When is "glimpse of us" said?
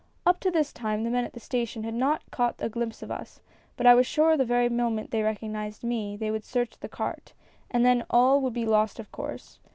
2.69-3.39